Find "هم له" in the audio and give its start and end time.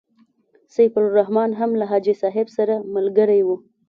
1.59-1.85